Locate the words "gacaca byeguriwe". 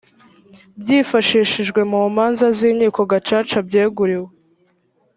3.11-4.29